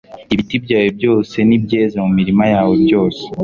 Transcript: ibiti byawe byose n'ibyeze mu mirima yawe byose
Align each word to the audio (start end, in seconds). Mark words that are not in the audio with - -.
ibiti 0.33 0.55
byawe 0.63 0.89
byose 0.97 1.35
n'ibyeze 1.47 1.95
mu 2.03 2.09
mirima 2.17 2.43
yawe 2.53 2.73
byose 2.85 3.23